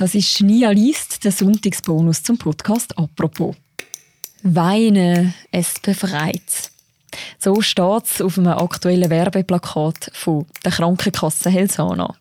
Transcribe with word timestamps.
Das 0.00 0.14
ist 0.14 0.40
Nia 0.40 0.70
Liest, 0.70 1.24
der 1.24 1.30
Sonntagsbonus 1.30 2.22
zum 2.22 2.38
Podcast 2.38 2.96
«Apropos». 2.96 3.54
Weinen, 4.42 5.34
es 5.52 5.74
befreit. 5.78 6.70
So 7.38 7.60
steht 7.60 8.04
es 8.06 8.22
auf 8.22 8.38
einem 8.38 8.54
aktuellen 8.54 9.10
Werbeplakat 9.10 10.10
von 10.14 10.46
der 10.64 10.72
Krankenkasse 10.72 11.50
Helsana. 11.50 12.14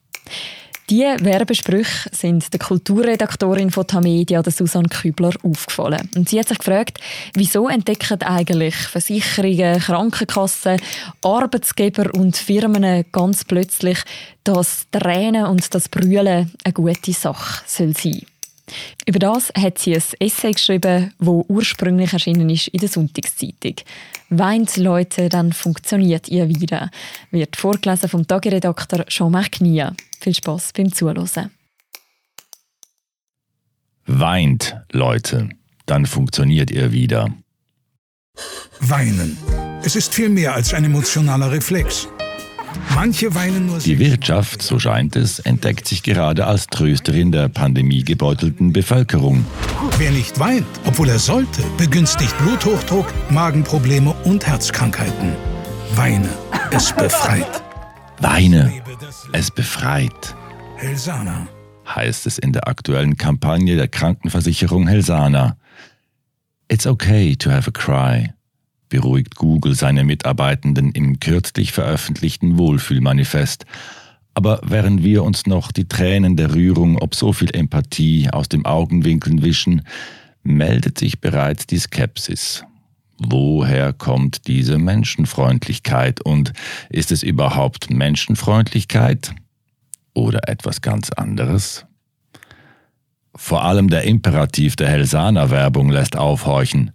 Diese 0.89 1.23
Werbesprüche 1.23 2.09
sind 2.11 2.51
der 2.51 2.59
Kulturredaktorin 2.59 3.69
von 3.69 3.85
Tamedia, 3.85 4.41
der 4.41 4.51
Susanne 4.51 4.89
Kübler, 4.89 5.33
aufgefallen. 5.43 6.09
Und 6.15 6.29
sie 6.29 6.39
hat 6.39 6.47
sich 6.47 6.57
gefragt, 6.57 6.97
wieso 7.35 7.69
entdecken 7.69 8.23
eigentlich 8.23 8.73
Versicherungen, 8.75 9.79
Krankenkassen, 9.79 10.81
Arbeitsgeber 11.21 12.11
und 12.15 12.35
Firmen 12.37 13.05
ganz 13.11 13.45
plötzlich, 13.45 13.99
dass 14.43 14.87
Tränen 14.91 15.45
und 15.45 15.71
das 15.75 15.89
Brüllen 15.89 16.51
eine 16.63 16.73
gute 16.73 17.13
Sache 17.13 17.61
soll 17.67 17.93
sein 17.95 18.25
über 19.05 19.19
das 19.19 19.51
hat 19.57 19.77
sie 19.77 19.95
ein 19.95 20.03
Essay 20.19 20.51
geschrieben, 20.51 21.13
wo 21.19 21.45
ursprünglich 21.47 22.13
erschienen 22.13 22.49
ist 22.49 22.67
in 22.69 22.79
der 22.79 22.89
Sonntagszeitung. 22.89 23.75
Weint 24.29 24.77
Leute, 24.77 25.29
dann 25.29 25.53
funktioniert 25.53 26.27
ihr 26.27 26.49
wieder. 26.49 26.91
Wird 27.31 27.55
vorgelesen 27.55 28.09
vom 28.09 28.27
Tageredakteur 28.27 29.05
Jean-Marc 29.07 29.53
Knie. 29.53 29.85
Viel 30.19 30.35
Spaß 30.35 30.73
beim 30.73 30.93
Zuhören. 30.93 31.51
Weint 34.05 34.75
Leute, 34.91 35.49
dann 35.85 36.05
funktioniert 36.05 36.71
ihr 36.71 36.91
wieder. 36.91 37.29
Weinen. 38.79 39.37
Es 39.83 39.95
ist 39.95 40.13
viel 40.13 40.29
mehr 40.29 40.53
als 40.53 40.73
ein 40.73 40.85
emotionaler 40.85 41.51
Reflex. 41.51 42.07
Manche 42.95 43.33
weinen 43.35 43.67
nur 43.67 43.79
Die 43.79 43.99
Wirtschaft, 43.99 44.61
so 44.61 44.79
scheint 44.79 45.15
es, 45.15 45.39
entdeckt 45.39 45.87
sich 45.87 46.03
gerade 46.03 46.45
als 46.45 46.67
Trösterin 46.67 47.31
der 47.31 47.49
pandemiegebeutelten 47.49 48.73
Bevölkerung. 48.73 49.45
Wer 49.97 50.11
nicht 50.11 50.39
weint, 50.39 50.65
obwohl 50.85 51.09
er 51.09 51.19
sollte, 51.19 51.61
begünstigt 51.77 52.37
Bluthochdruck, 52.39 53.13
Magenprobleme 53.29 54.13
und 54.25 54.45
Herzkrankheiten. 54.45 55.33
Weine, 55.95 56.29
es 56.71 56.93
befreit. 56.93 57.63
Weine, 58.19 58.71
es 59.33 59.51
befreit. 59.51 60.35
Helsana. 60.77 61.47
Heißt 61.87 62.27
es 62.27 62.37
in 62.37 62.53
der 62.53 62.67
aktuellen 62.67 63.17
Kampagne 63.17 63.75
der 63.75 63.87
Krankenversicherung 63.87 64.87
Helsana. 64.87 65.57
It's 66.71 66.85
okay 66.85 67.35
to 67.35 67.49
have 67.49 67.67
a 67.67 67.71
cry 67.71 68.33
beruhigt 68.89 69.35
Google 69.35 69.75
seine 69.75 70.03
Mitarbeitenden 70.03 70.91
im 70.91 71.19
kürzlich 71.19 71.71
veröffentlichten 71.71 72.57
Wohlfühlmanifest. 72.57 73.65
Aber 74.33 74.61
während 74.63 75.03
wir 75.03 75.23
uns 75.23 75.45
noch 75.45 75.71
die 75.71 75.87
Tränen 75.87 76.35
der 76.35 76.53
Rührung 76.53 76.97
ob 76.97 77.15
so 77.15 77.33
viel 77.33 77.53
Empathie 77.55 78.29
aus 78.31 78.49
dem 78.49 78.65
Augenwinkeln 78.65 79.41
wischen, 79.41 79.83
meldet 80.43 80.97
sich 80.97 81.19
bereits 81.19 81.67
die 81.67 81.79
Skepsis. 81.79 82.63
Woher 83.17 83.91
kommt 83.91 84.47
diese 84.47 84.77
Menschenfreundlichkeit 84.77 86.21
und 86.21 86.53
ist 86.89 87.11
es 87.11 87.21
überhaupt 87.21 87.89
Menschenfreundlichkeit 87.89 89.33
oder 90.13 90.47
etwas 90.47 90.81
ganz 90.81 91.09
anderes? 91.09 91.85
Vor 93.35 93.63
allem 93.63 93.89
der 93.89 94.03
Imperativ 94.03 94.77
der 94.77 94.89
Helsana-Werbung 94.89 95.89
lässt 95.89 96.17
aufhorchen. 96.17 96.91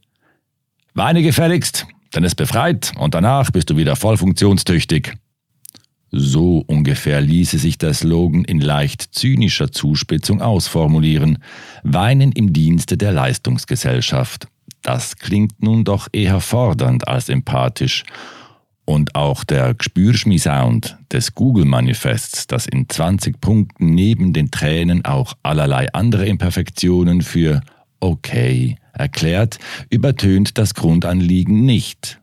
Weine 0.96 1.22
gefälligst, 1.22 1.88
dann 2.12 2.22
ist 2.22 2.36
befreit 2.36 2.92
und 2.96 3.14
danach 3.14 3.50
bist 3.50 3.68
du 3.68 3.76
wieder 3.76 3.96
voll 3.96 4.16
funktionstüchtig. 4.16 5.12
So 6.12 6.62
ungefähr 6.68 7.20
ließe 7.20 7.58
sich 7.58 7.78
der 7.78 7.92
Slogan 7.92 8.44
in 8.44 8.60
leicht 8.60 9.02
zynischer 9.12 9.72
Zuspitzung 9.72 10.40
ausformulieren. 10.40 11.38
Weinen 11.82 12.30
im 12.30 12.52
Dienste 12.52 12.96
der 12.96 13.10
Leistungsgesellschaft. 13.10 14.46
Das 14.82 15.16
klingt 15.16 15.60
nun 15.60 15.82
doch 15.82 16.06
eher 16.12 16.38
fordernd 16.38 17.08
als 17.08 17.28
empathisch. 17.28 18.04
Und 18.84 19.16
auch 19.16 19.42
der 19.42 19.74
Gspürschmi-Sound 19.74 20.96
des 21.10 21.34
Google-Manifests, 21.34 22.46
das 22.46 22.66
in 22.66 22.88
20 22.88 23.40
Punkten 23.40 23.86
neben 23.94 24.32
den 24.32 24.52
Tränen 24.52 25.04
auch 25.04 25.34
allerlei 25.42 25.92
andere 25.92 26.26
Imperfektionen 26.26 27.22
für 27.22 27.62
okay 28.04 28.76
erklärt, 28.92 29.58
übertönt 29.90 30.58
das 30.58 30.74
Grundanliegen 30.74 31.64
nicht. 31.64 32.20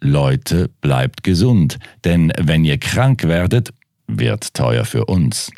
Leute, 0.00 0.70
bleibt 0.80 1.22
gesund, 1.22 1.78
denn 2.04 2.32
wenn 2.38 2.64
ihr 2.64 2.78
krank 2.78 3.24
werdet, 3.24 3.72
wird 4.06 4.54
teuer 4.54 4.84
für 4.84 5.06
uns. 5.06 5.50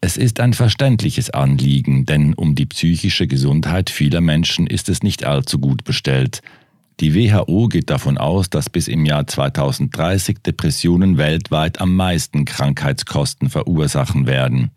Es 0.00 0.16
ist 0.16 0.40
ein 0.40 0.54
verständliches 0.54 1.30
Anliegen, 1.30 2.06
denn 2.06 2.34
um 2.34 2.54
die 2.54 2.66
psychische 2.66 3.26
Gesundheit 3.26 3.90
vieler 3.90 4.20
Menschen 4.20 4.66
ist 4.66 4.88
es 4.88 5.02
nicht 5.02 5.24
allzu 5.24 5.58
gut 5.58 5.84
bestellt. 5.84 6.40
Die 7.00 7.14
WHO 7.14 7.68
geht 7.68 7.90
davon 7.90 8.18
aus, 8.18 8.50
dass 8.50 8.70
bis 8.70 8.88
im 8.88 9.04
Jahr 9.04 9.26
2030 9.26 10.38
Depressionen 10.44 11.16
weltweit 11.16 11.80
am 11.80 11.94
meisten 11.96 12.44
Krankheitskosten 12.44 13.50
verursachen 13.50 14.26
werden. 14.26 14.70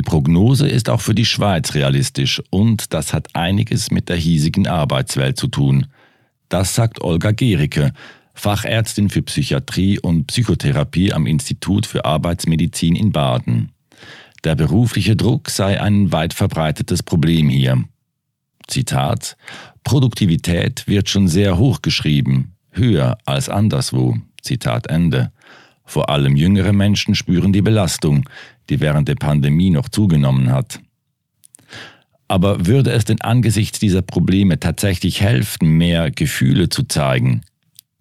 Die 0.00 0.02
Prognose 0.02 0.66
ist 0.66 0.88
auch 0.88 1.02
für 1.02 1.14
die 1.14 1.26
Schweiz 1.26 1.74
realistisch 1.74 2.42
und 2.48 2.94
das 2.94 3.12
hat 3.12 3.28
einiges 3.34 3.90
mit 3.90 4.08
der 4.08 4.16
hiesigen 4.16 4.66
Arbeitswelt 4.66 5.36
zu 5.36 5.46
tun. 5.46 5.88
Das 6.48 6.74
sagt 6.74 7.02
Olga 7.02 7.32
Gericke, 7.32 7.92
Fachärztin 8.32 9.10
für 9.10 9.20
Psychiatrie 9.20 9.98
und 9.98 10.28
Psychotherapie 10.28 11.12
am 11.12 11.26
Institut 11.26 11.84
für 11.84 12.06
Arbeitsmedizin 12.06 12.96
in 12.96 13.12
Baden. 13.12 13.72
Der 14.42 14.54
berufliche 14.54 15.16
Druck 15.16 15.50
sei 15.50 15.78
ein 15.78 16.10
weit 16.12 16.32
verbreitetes 16.32 17.02
Problem 17.02 17.50
hier. 17.50 17.84
Zitat 18.68 19.36
Produktivität 19.84 20.88
wird 20.88 21.10
schon 21.10 21.28
sehr 21.28 21.58
hoch 21.58 21.82
geschrieben, 21.82 22.54
höher 22.70 23.18
als 23.26 23.50
anderswo. 23.50 24.16
Zitat 24.40 24.86
Ende. 24.86 25.30
Vor 25.84 26.08
allem 26.08 26.36
jüngere 26.36 26.72
Menschen 26.72 27.14
spüren 27.14 27.52
die 27.52 27.62
Belastung, 27.62 28.24
die 28.70 28.80
während 28.80 29.08
der 29.08 29.16
Pandemie 29.16 29.70
noch 29.70 29.88
zugenommen 29.88 30.52
hat. 30.52 30.80
Aber 32.28 32.66
würde 32.66 32.92
es 32.92 33.04
denn 33.04 33.20
angesichts 33.20 33.80
dieser 33.80 34.02
Probleme 34.02 34.60
tatsächlich 34.60 35.20
helfen, 35.20 35.76
mehr 35.76 36.10
Gefühle 36.12 36.68
zu 36.68 36.84
zeigen? 36.84 37.42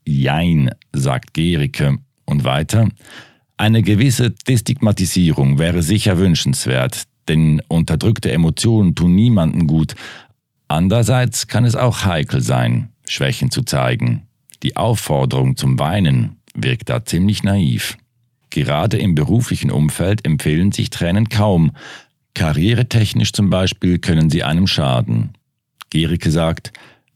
Jein, 0.06 0.70
sagt 0.94 1.34
Gericke. 1.34 1.98
Und 2.26 2.44
weiter, 2.44 2.88
eine 3.58 3.82
gewisse 3.82 4.30
Destigmatisierung 4.30 5.58
wäre 5.58 5.82
sicher 5.82 6.20
wünschenswert, 6.20 7.06
denn 7.28 7.62
unterdrückte 7.68 8.32
Emotionen 8.32 8.94
tun 8.94 9.16
niemanden 9.16 9.66
gut. 9.66 9.96
Andererseits 10.68 11.48
kann 11.48 11.66
es 11.66 11.76
auch 11.76 12.06
heikel 12.06 12.42
sein, 12.42 12.90
Schwächen 13.08 13.50
zu 13.50 13.64
zeigen. 13.64 14.28
Die 14.62 14.78
Aufforderung 14.78 15.58
zum 15.58 15.80
Weinen 15.80 16.38
wirkt 16.54 16.90
da 16.90 17.04
ziemlich 17.04 17.44
naiv. 17.44 17.98
Gerade 18.50 18.98
im 18.98 19.16
beruflichen 19.16 19.72
Umfeld 19.72 20.26
empfehlen 20.26 20.72
sich 20.72 20.90
Tränen 20.90 21.30
kaum. 21.30 21.72
Karrieretechnisch 22.34 23.34
zum 23.34 23.50
Beispiel 23.50 24.00
können 24.00 24.30
sie 24.30 24.44
einem 24.44 24.68
schaden. 24.68 25.34
Gericke 25.90 26.32
sagt, 26.32 26.72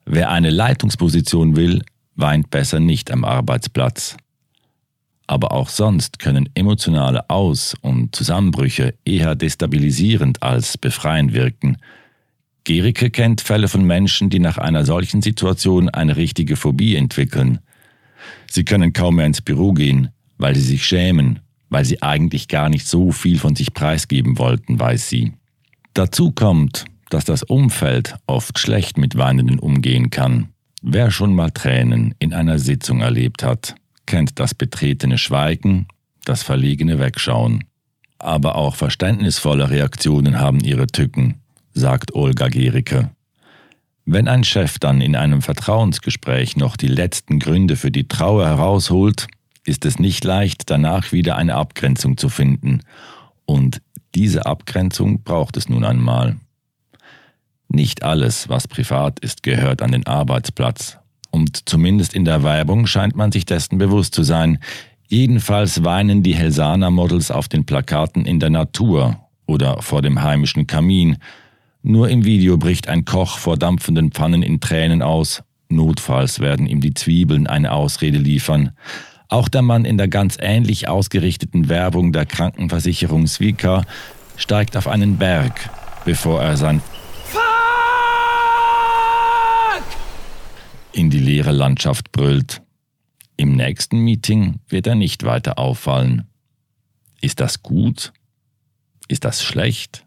wer 0.06 0.30
eine 0.30 0.50
Leitungsposition 0.50 1.56
will, 1.56 1.84
weint 2.16 2.50
besser 2.50 2.80
nicht 2.80 3.12
am 3.12 3.24
Arbeitsplatz. 3.24 4.18
Aber 5.26 5.54
auch 5.54 5.70
sonst 5.70 6.20
können 6.20 6.50
emotionale 6.54 7.30
Aus- 7.30 7.76
und 7.82 8.16
Zusammenbrüche 8.16 8.94
eher 9.06 9.36
destabilisierend 9.36 10.44
als 10.44 10.78
befreiend 10.78 11.34
wirken. 11.34 11.78
Gericke 12.66 13.10
kennt 13.10 13.42
Fälle 13.42 13.68
von 13.68 13.86
Menschen, 13.86 14.30
die 14.30 14.40
nach 14.40 14.58
einer 14.58 14.86
solchen 14.86 15.22
Situation 15.22 15.90
eine 15.90 16.16
richtige 16.16 16.56
Phobie 16.56 16.96
entwickeln– 16.96 17.60
Sie 18.50 18.64
können 18.64 18.94
kaum 18.94 19.16
mehr 19.16 19.26
ins 19.26 19.42
Büro 19.42 19.74
gehen, 19.74 20.10
weil 20.44 20.56
sie 20.56 20.62
sich 20.62 20.86
schämen, 20.86 21.40
weil 21.70 21.86
sie 21.86 22.02
eigentlich 22.02 22.50
gar 22.50 22.68
nicht 22.68 22.86
so 22.86 23.14
viel 23.14 23.40
von 23.40 23.56
sich 23.56 23.74
preisgeben 23.74 24.38
wollten, 24.38 24.78
weiß 24.78 25.08
sie. 25.08 25.32
Dazu 25.94 26.32
kommt, 26.32 26.84
dass 27.10 27.24
das 27.24 27.44
Umfeld 27.44 28.16
oft 28.28 28.60
schlecht 28.60 28.98
mit 28.98 29.16
Weinenden 29.16 29.58
umgehen 29.58 30.10
kann. 30.10 30.50
Wer 30.82 31.12
schon 31.12 31.34
mal 31.34 31.52
Tränen 31.52 32.14
in 32.20 32.34
einer 32.34 32.60
Sitzung 32.60 33.00
erlebt 33.00 33.42
hat, 33.42 33.76
kennt 34.06 34.38
das 34.38 34.54
betretene 34.54 35.18
Schweigen, 35.18 35.88
das 36.26 36.44
verlegene 36.44 37.00
Wegschauen. 37.00 37.64
Aber 38.20 38.56
auch 38.56 38.76
verständnisvolle 38.76 39.70
Reaktionen 39.70 40.42
haben 40.42 40.60
ihre 40.60 40.88
Tücken, 40.88 41.36
sagt 41.74 42.16
Olga 42.16 42.50
Gericke. 42.50 43.12
Wenn 44.06 44.28
ein 44.28 44.44
Chef 44.44 44.78
dann 44.78 45.00
in 45.00 45.16
einem 45.16 45.42
Vertrauensgespräch 45.42 46.58
noch 46.58 46.76
die 46.76 46.90
letzten 46.90 47.40
Gründe 47.40 47.78
für 47.78 47.92
die 47.92 48.10
Trauer 48.10 48.46
herausholt, 48.46 49.28
ist 49.66 49.86
es 49.86 50.00
nicht 50.00 50.24
leicht, 50.24 50.70
danach 50.70 51.12
wieder 51.12 51.36
eine 51.38 51.56
Abgrenzung 51.56 52.18
zu 52.18 52.30
finden. 52.30 52.82
Und 53.46 53.82
diese 54.16 54.46
Abgrenzung 54.46 55.24
braucht 55.24 55.58
es 55.58 55.70
nun 55.70 55.84
einmal. 55.84 56.38
Nicht 57.68 58.04
alles, 58.04 58.50
was 58.50 58.68
privat 58.68 59.20
ist, 59.20 59.42
gehört 59.42 59.82
an 59.82 59.92
den 59.92 60.06
Arbeitsplatz. 60.06 61.00
Und 61.32 61.68
zumindest 61.68 62.14
in 62.14 62.26
der 62.26 62.44
Werbung 62.44 62.86
scheint 62.86 63.16
man 63.16 63.32
sich 63.32 63.46
dessen 63.46 63.80
bewusst 63.80 64.14
zu 64.14 64.22
sein. 64.22 64.60
Jedenfalls 65.08 65.84
weinen 65.84 66.22
die 66.22 66.36
Helsana-Models 66.36 67.32
auf 67.32 67.48
den 67.48 67.66
Plakaten 67.66 68.26
in 68.26 68.40
der 68.40 68.52
Natur 68.52 69.18
oder 69.48 69.82
vor 69.82 70.02
dem 70.02 70.22
heimischen 70.22 70.68
Kamin. 70.68 71.18
Nur 71.82 72.10
im 72.10 72.24
Video 72.24 72.58
bricht 72.58 72.88
ein 72.88 73.06
Koch 73.06 73.40
vor 73.40 73.58
dampfenden 73.58 74.12
Pfannen 74.12 74.44
in 74.44 74.60
Tränen 74.60 75.02
aus. 75.02 75.44
Notfalls 75.70 76.40
werden 76.40 76.68
ihm 76.68 76.82
die 76.82 76.94
Zwiebeln 76.94 77.48
eine 77.48 77.72
Ausrede 77.72 78.20
liefern. 78.20 78.72
Auch 79.34 79.50
der 79.50 79.64
Mann 79.64 79.84
in 79.84 79.98
der 79.98 80.08
ganz 80.08 80.38
ähnlich 80.40 80.88
ausgerichteten 80.88 81.68
Werbung 81.68 82.14
der 82.14 82.28
Krankenversicherung 82.28 83.26
Svika 83.26 83.84
steigt 84.36 84.78
auf 84.78 84.88
einen 84.88 85.18
Berg, 85.18 85.72
bevor 86.06 86.44
er 86.44 86.56
sein 86.56 86.84
Fuck 87.26 87.42
in 90.92 91.10
die 91.10 91.18
leere 91.18 91.52
Landschaft 91.52 92.12
brüllt. 92.12 92.62
Im 93.36 93.56
nächsten 93.56 94.02
Meeting 94.02 94.60
wird 94.68 94.86
er 94.86 94.94
nicht 94.94 95.24
weiter 95.24 95.58
auffallen. 95.58 96.28
Ist 97.20 97.40
das 97.40 97.64
gut? 97.64 98.14
Ist 99.08 99.26
das 99.26 99.42
schlecht? 99.42 100.06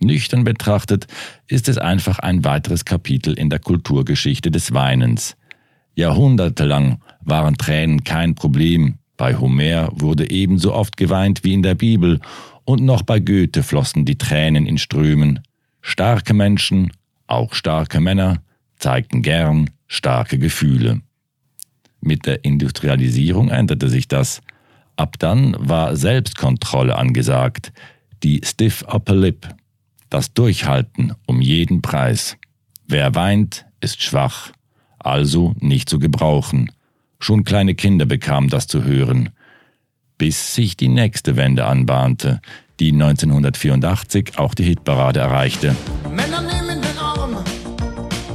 Nüchtern 0.00 0.42
betrachtet 0.42 1.06
ist 1.46 1.68
es 1.68 1.78
einfach 1.78 2.18
ein 2.18 2.42
weiteres 2.42 2.84
Kapitel 2.84 3.38
in 3.38 3.50
der 3.50 3.60
Kulturgeschichte 3.60 4.50
des 4.50 4.74
Weinens. 4.74 5.36
Jahrhundertelang 5.94 7.00
waren 7.26 7.58
Tränen 7.58 8.04
kein 8.04 8.34
Problem. 8.34 8.94
Bei 9.16 9.36
Homer 9.36 9.90
wurde 9.92 10.30
ebenso 10.30 10.72
oft 10.72 10.96
geweint 10.96 11.44
wie 11.44 11.52
in 11.52 11.62
der 11.62 11.74
Bibel, 11.74 12.20
und 12.64 12.82
noch 12.82 13.02
bei 13.02 13.20
Goethe 13.20 13.62
flossen 13.62 14.04
die 14.04 14.18
Tränen 14.18 14.66
in 14.66 14.78
Strömen. 14.78 15.40
Starke 15.82 16.34
Menschen, 16.34 16.92
auch 17.28 17.54
starke 17.54 18.00
Männer, 18.00 18.42
zeigten 18.76 19.22
gern 19.22 19.70
starke 19.86 20.38
Gefühle. 20.38 21.00
Mit 22.00 22.26
der 22.26 22.44
Industrialisierung 22.44 23.50
änderte 23.50 23.88
sich 23.88 24.08
das. 24.08 24.40
Ab 24.96 25.16
dann 25.18 25.56
war 25.58 25.96
Selbstkontrolle 25.96 26.96
angesagt, 26.96 27.72
die 28.22 28.40
Stiff 28.44 28.82
Upper 28.82 29.14
Lip, 29.14 29.48
das 30.10 30.32
Durchhalten 30.34 31.12
um 31.26 31.40
jeden 31.40 31.82
Preis. 31.82 32.36
Wer 32.88 33.14
weint, 33.14 33.66
ist 33.80 34.02
schwach, 34.02 34.50
also 34.98 35.54
nicht 35.60 35.88
zu 35.88 35.98
gebrauchen. 35.98 36.70
Schon 37.18 37.44
kleine 37.44 37.74
Kinder 37.74 38.06
bekamen 38.06 38.48
das 38.48 38.66
zu 38.66 38.84
hören. 38.84 39.30
Bis 40.18 40.54
sich 40.54 40.76
die 40.76 40.88
nächste 40.88 41.36
Wende 41.36 41.66
anbahnte, 41.66 42.40
die 42.80 42.92
1984 42.92 44.38
auch 44.38 44.54
die 44.54 44.64
Hitparade 44.64 45.20
erreichte. 45.20 45.74
Männer 46.10 46.42
nehmen 46.42 46.80
den 46.80 46.98
Arm, 46.98 47.36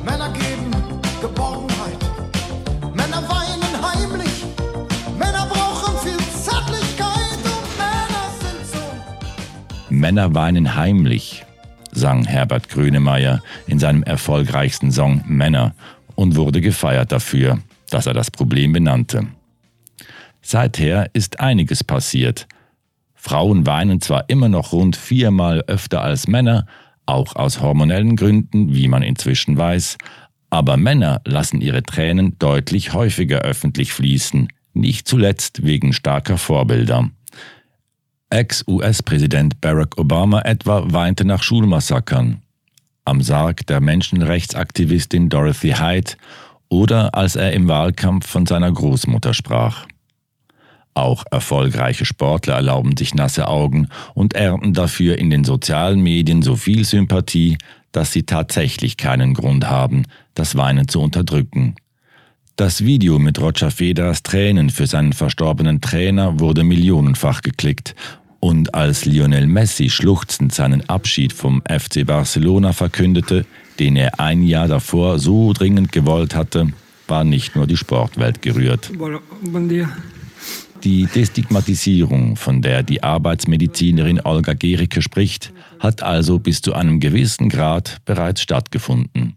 Männer 0.03 0.31
geben 0.33 0.71
Geborgenheit. 1.21 1.97
Männer 2.93 3.23
weinen 3.29 3.81
heimlich, 3.81 4.45
Männer 5.17 5.47
brauchen 5.47 5.97
viel 5.99 6.17
Zärtlichkeit 6.17 7.37
und 7.43 7.77
Männer 7.77 8.29
sind 8.41 8.67
so. 8.67 9.93
Männer 9.93 10.35
weinen 10.35 10.75
heimlich, 10.75 11.45
sang 11.91 12.25
Herbert 12.25 12.69
Grönemeyer 12.69 13.41
in 13.67 13.79
seinem 13.79 14.03
erfolgreichsten 14.03 14.91
Song 14.91 15.23
Männer 15.27 15.75
und 16.15 16.35
wurde 16.35 16.61
gefeiert 16.61 17.11
dafür, 17.11 17.59
dass 17.91 18.07
er 18.07 18.13
das 18.13 18.31
Problem 18.31 18.73
benannte. 18.73 19.27
Seither 20.41 21.09
ist 21.13 21.39
einiges 21.39 21.83
passiert. 21.83 22.47
Frauen 23.13 23.67
weinen 23.67 24.01
zwar 24.01 24.29
immer 24.29 24.49
noch 24.49 24.73
rund 24.73 24.95
viermal 24.95 25.61
öfter 25.67 26.01
als 26.01 26.27
Männer, 26.27 26.65
auch 27.05 27.35
aus 27.35 27.61
hormonellen 27.61 28.15
Gründen, 28.15 28.73
wie 28.73 28.87
man 28.87 29.03
inzwischen 29.03 29.57
weiß, 29.57 29.97
aber 30.49 30.77
Männer 30.77 31.21
lassen 31.25 31.61
ihre 31.61 31.83
Tränen 31.83 32.37
deutlich 32.39 32.93
häufiger 32.93 33.39
öffentlich 33.39 33.93
fließen, 33.93 34.49
nicht 34.73 35.07
zuletzt 35.07 35.63
wegen 35.63 35.93
starker 35.93 36.37
Vorbilder. 36.37 37.09
Ex-US-Präsident 38.29 39.61
Barack 39.61 39.97
Obama 39.97 40.41
etwa 40.41 40.91
weinte 40.91 41.25
nach 41.25 41.43
Schulmassakern, 41.43 42.41
am 43.05 43.21
Sarg 43.21 43.65
der 43.67 43.81
Menschenrechtsaktivistin 43.81 45.29
Dorothy 45.29 45.73
Hyde 45.73 46.13
oder 46.71 47.13
als 47.13 47.35
er 47.35 47.51
im 47.51 47.67
Wahlkampf 47.67 48.25
von 48.25 48.45
seiner 48.45 48.71
Großmutter 48.71 49.33
sprach. 49.33 49.85
Auch 50.93 51.25
erfolgreiche 51.29 52.05
Sportler 52.05 52.55
erlauben 52.55 52.95
sich 52.97 53.13
nasse 53.13 53.47
Augen 53.47 53.89
und 54.13 54.33
ernten 54.33 54.73
dafür 54.73 55.17
in 55.17 55.29
den 55.29 55.43
sozialen 55.43 56.01
Medien 56.01 56.41
so 56.41 56.55
viel 56.55 56.85
Sympathie, 56.85 57.57
dass 57.91 58.13
sie 58.13 58.23
tatsächlich 58.23 58.95
keinen 58.97 59.33
Grund 59.33 59.69
haben, 59.69 60.03
das 60.33 60.55
Weinen 60.55 60.87
zu 60.87 61.01
unterdrücken. 61.01 61.75
Das 62.55 62.85
Video 62.85 63.19
mit 63.19 63.39
Roger 63.39 63.71
Federers 63.71 64.23
Tränen 64.23 64.69
für 64.69 64.87
seinen 64.87 65.13
verstorbenen 65.13 65.81
Trainer 65.81 66.39
wurde 66.39 66.63
millionenfach 66.63 67.41
geklickt 67.41 67.95
und 68.39 68.73
als 68.73 69.05
Lionel 69.05 69.47
Messi 69.47 69.89
schluchzend 69.89 70.53
seinen 70.53 70.87
Abschied 70.89 71.33
vom 71.33 71.61
FC 71.67 72.05
Barcelona 72.05 72.73
verkündete, 72.73 73.45
den 73.79 73.95
er 73.95 74.19
ein 74.19 74.43
Jahr 74.43 74.67
davor 74.67 75.19
so 75.19 75.53
dringend 75.53 75.91
gewollt 75.91 76.35
hatte, 76.35 76.71
war 77.07 77.23
nicht 77.23 77.55
nur 77.55 77.67
die 77.67 77.77
Sportwelt 77.77 78.41
gerührt. 78.41 78.91
Die 80.83 81.05
Destigmatisierung, 81.05 82.35
von 82.37 82.61
der 82.61 82.81
die 82.81 83.03
Arbeitsmedizinerin 83.03 84.21
Olga 84.21 84.53
Gericke 84.53 85.01
spricht, 85.01 85.53
hat 85.79 86.01
also 86.01 86.39
bis 86.39 86.61
zu 86.61 86.73
einem 86.73 86.99
gewissen 86.99 87.49
Grad 87.49 87.97
bereits 88.05 88.41
stattgefunden. 88.41 89.35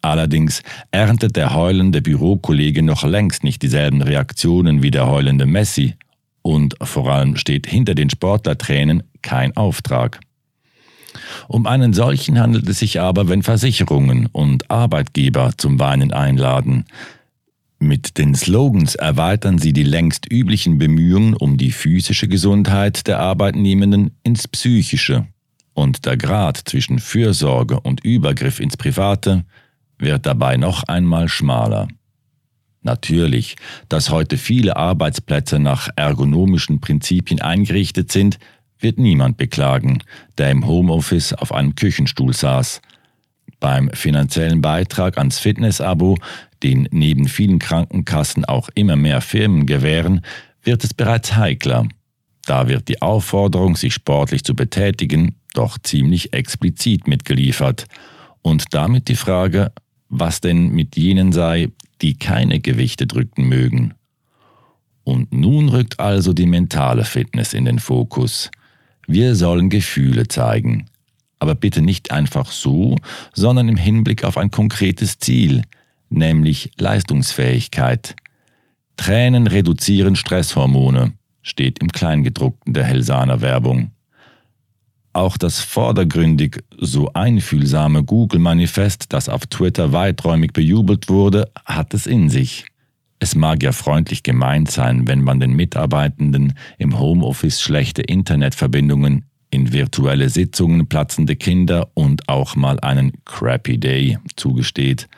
Allerdings 0.00 0.62
erntet 0.90 1.36
der 1.36 1.54
heulende 1.54 2.00
Bürokollege 2.00 2.82
noch 2.82 3.04
längst 3.04 3.44
nicht 3.44 3.62
dieselben 3.62 4.00
Reaktionen 4.00 4.82
wie 4.82 4.90
der 4.90 5.08
heulende 5.08 5.44
Messi 5.44 5.96
und 6.42 6.76
vor 6.80 7.10
allem 7.12 7.36
steht 7.36 7.66
hinter 7.66 7.94
den 7.94 8.08
Sportlertränen 8.08 9.02
kein 9.20 9.56
Auftrag. 9.56 10.20
Um 11.48 11.66
einen 11.66 11.92
solchen 11.92 12.40
handelt 12.40 12.68
es 12.68 12.78
sich 12.78 13.00
aber, 13.00 13.28
wenn 13.28 13.42
Versicherungen 13.42 14.26
und 14.26 14.70
Arbeitgeber 14.70 15.52
zum 15.56 15.78
Weinen 15.78 16.12
einladen. 16.12 16.84
Mit 17.80 18.18
den 18.18 18.34
Slogans 18.34 18.96
erweitern 18.96 19.58
sie 19.58 19.72
die 19.72 19.84
längst 19.84 20.30
üblichen 20.30 20.78
Bemühungen 20.78 21.34
um 21.34 21.56
die 21.56 21.70
physische 21.70 22.26
Gesundheit 22.26 23.06
der 23.06 23.20
Arbeitnehmenden 23.20 24.16
ins 24.24 24.48
Psychische. 24.48 25.26
Und 25.74 26.04
der 26.06 26.16
Grad 26.16 26.56
zwischen 26.56 26.98
Fürsorge 26.98 27.78
und 27.78 28.04
Übergriff 28.04 28.58
ins 28.58 28.76
Private 28.76 29.44
wird 29.96 30.26
dabei 30.26 30.56
noch 30.56 30.82
einmal 30.84 31.28
schmaler. 31.28 31.86
Natürlich, 32.82 33.56
dass 33.88 34.10
heute 34.10 34.38
viele 34.38 34.76
Arbeitsplätze 34.76 35.58
nach 35.58 35.88
ergonomischen 35.94 36.80
Prinzipien 36.80 37.40
eingerichtet 37.40 38.10
sind, 38.10 38.38
wird 38.80 38.98
niemand 38.98 39.36
beklagen, 39.36 40.02
der 40.36 40.50
im 40.50 40.66
Homeoffice 40.66 41.32
auf 41.32 41.52
einem 41.52 41.74
Küchenstuhl 41.74 42.32
saß. 42.32 42.80
Beim 43.60 43.90
finanziellen 43.92 44.60
Beitrag 44.60 45.18
ans 45.18 45.38
Fitnessabo, 45.38 46.16
den 46.62 46.88
neben 46.92 47.28
vielen 47.28 47.58
Krankenkassen 47.58 48.44
auch 48.44 48.68
immer 48.74 48.96
mehr 48.96 49.20
Firmen 49.20 49.66
gewähren, 49.66 50.22
wird 50.62 50.84
es 50.84 50.94
bereits 50.94 51.36
heikler. 51.36 51.88
Da 52.46 52.68
wird 52.68 52.88
die 52.88 53.02
Aufforderung, 53.02 53.76
sich 53.76 53.94
sportlich 53.94 54.44
zu 54.44 54.54
betätigen, 54.54 55.34
doch 55.54 55.78
ziemlich 55.78 56.32
explizit 56.32 57.06
mitgeliefert. 57.06 57.86
Und 58.42 58.74
damit 58.74 59.08
die 59.08 59.16
Frage, 59.16 59.72
was 60.08 60.40
denn 60.40 60.70
mit 60.70 60.96
jenen 60.96 61.32
sei, 61.32 61.68
die 62.00 62.14
keine 62.14 62.60
Gewichte 62.60 63.06
drücken 63.06 63.48
mögen. 63.48 63.94
Und 65.04 65.32
nun 65.32 65.68
rückt 65.68 66.00
also 66.00 66.32
die 66.32 66.46
mentale 66.46 67.04
Fitness 67.04 67.54
in 67.54 67.64
den 67.64 67.78
Fokus. 67.78 68.50
Wir 69.10 69.34
sollen 69.34 69.70
Gefühle 69.70 70.28
zeigen. 70.28 70.84
Aber 71.38 71.54
bitte 71.54 71.80
nicht 71.80 72.10
einfach 72.10 72.52
so, 72.52 72.96
sondern 73.32 73.68
im 73.68 73.78
Hinblick 73.78 74.22
auf 74.22 74.36
ein 74.36 74.50
konkretes 74.50 75.18
Ziel, 75.18 75.62
nämlich 76.10 76.72
Leistungsfähigkeit. 76.78 78.14
Tränen 78.98 79.46
reduzieren 79.46 80.14
Stresshormone, 80.14 81.14
steht 81.40 81.78
im 81.78 81.88
Kleingedruckten 81.88 82.74
der 82.74 82.84
Helsana 82.84 83.40
Werbung. 83.40 83.92
Auch 85.14 85.38
das 85.38 85.60
vordergründig 85.60 86.62
so 86.76 87.10
einfühlsame 87.14 88.04
Google-Manifest, 88.04 89.06
das 89.14 89.30
auf 89.30 89.46
Twitter 89.46 89.92
weiträumig 89.92 90.52
bejubelt 90.52 91.08
wurde, 91.08 91.50
hat 91.64 91.94
es 91.94 92.06
in 92.06 92.28
sich. 92.28 92.66
Es 93.20 93.34
mag 93.34 93.62
ja 93.62 93.72
freundlich 93.72 94.22
gemeint 94.22 94.70
sein, 94.70 95.08
wenn 95.08 95.22
man 95.22 95.40
den 95.40 95.54
Mitarbeitenden 95.54 96.54
im 96.78 96.98
Homeoffice 96.98 97.60
schlechte 97.60 98.02
Internetverbindungen, 98.02 99.24
in 99.50 99.72
virtuelle 99.72 100.28
Sitzungen 100.28 100.88
platzende 100.88 101.34
Kinder 101.34 101.90
und 101.94 102.28
auch 102.28 102.54
mal 102.54 102.78
einen 102.80 103.12
Crappy 103.24 103.78
Day 103.78 104.18
zugesteht. 104.36 105.08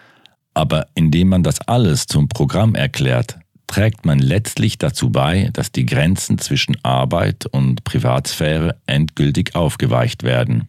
Aber 0.54 0.86
indem 0.94 1.28
man 1.28 1.42
das 1.42 1.60
alles 1.62 2.06
zum 2.06 2.28
Programm 2.28 2.74
erklärt, 2.74 3.38
trägt 3.66 4.04
man 4.04 4.18
letztlich 4.18 4.78
dazu 4.78 5.10
bei, 5.10 5.50
dass 5.52 5.72
die 5.72 5.86
Grenzen 5.86 6.38
zwischen 6.38 6.76
Arbeit 6.82 7.46
und 7.46 7.84
Privatsphäre 7.84 8.80
endgültig 8.86 9.54
aufgeweicht 9.54 10.22
werden. 10.22 10.68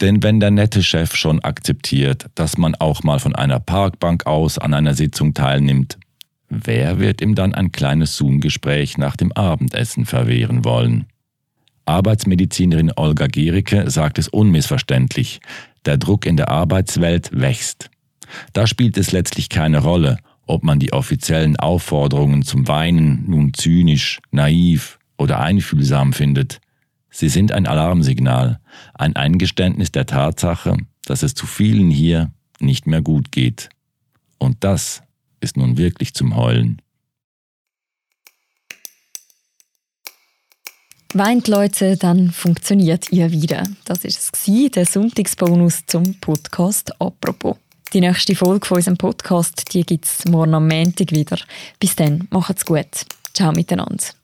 Denn 0.00 0.22
wenn 0.22 0.40
der 0.40 0.50
nette 0.50 0.82
Chef 0.82 1.14
schon 1.14 1.40
akzeptiert, 1.40 2.26
dass 2.34 2.58
man 2.58 2.74
auch 2.74 3.02
mal 3.04 3.20
von 3.20 3.34
einer 3.34 3.60
Parkbank 3.60 4.26
aus 4.26 4.58
an 4.58 4.74
einer 4.74 4.94
Sitzung 4.94 5.34
teilnimmt, 5.34 5.98
wer 6.62 6.98
wird 6.98 7.20
ihm 7.20 7.34
dann 7.34 7.54
ein 7.54 7.72
kleines 7.72 8.16
Zoom-Gespräch 8.16 8.98
nach 8.98 9.16
dem 9.16 9.32
Abendessen 9.32 10.06
verwehren 10.06 10.64
wollen? 10.64 11.06
Arbeitsmedizinerin 11.86 12.92
Olga 12.96 13.26
Gericke 13.26 13.90
sagt 13.90 14.18
es 14.18 14.28
unmissverständlich. 14.28 15.40
Der 15.84 15.98
Druck 15.98 16.26
in 16.26 16.36
der 16.36 16.48
Arbeitswelt 16.48 17.30
wächst. 17.32 17.90
Da 18.52 18.66
spielt 18.66 18.96
es 18.96 19.12
letztlich 19.12 19.48
keine 19.48 19.78
Rolle, 19.78 20.18
ob 20.46 20.62
man 20.62 20.78
die 20.78 20.92
offiziellen 20.92 21.56
Aufforderungen 21.56 22.42
zum 22.42 22.68
Weinen 22.68 23.24
nun 23.28 23.52
zynisch, 23.54 24.20
naiv 24.30 24.98
oder 25.18 25.40
einfühlsam 25.40 26.12
findet. 26.12 26.60
Sie 27.10 27.28
sind 27.28 27.52
ein 27.52 27.66
Alarmsignal, 27.66 28.60
ein 28.94 29.14
Eingeständnis 29.14 29.92
der 29.92 30.06
Tatsache, 30.06 30.76
dass 31.04 31.22
es 31.22 31.34
zu 31.34 31.46
vielen 31.46 31.90
hier 31.90 32.32
nicht 32.60 32.86
mehr 32.86 33.02
gut 33.02 33.30
geht. 33.30 33.68
Und 34.38 34.64
das 34.64 35.02
ist 35.44 35.56
nun 35.56 35.76
wirklich 35.76 36.14
zum 36.14 36.34
Heulen. 36.34 36.82
Weint 41.12 41.46
Leute, 41.46 41.96
dann 41.96 42.32
funktioniert 42.32 43.12
ihr 43.12 43.30
wieder. 43.30 43.62
Das 43.84 44.04
ist 44.04 44.34
es 44.34 44.70
der 44.72 44.84
Sonntagsbonus 44.84 45.86
zum 45.86 46.18
Podcast 46.20 47.00
«Apropos». 47.00 47.56
Die 47.92 48.00
nächste 48.00 48.34
Folge 48.34 48.66
von 48.66 48.78
unserem 48.78 48.96
Podcast, 48.96 49.72
die 49.72 49.84
gibt 49.84 50.06
es 50.06 50.24
morgen 50.24 50.54
am 50.54 50.66
Montag 50.66 51.12
wieder. 51.12 51.38
Bis 51.78 51.94
dann, 51.94 52.26
macht's 52.30 52.64
gut. 52.64 53.06
Ciao 53.32 53.52
miteinander. 53.52 54.23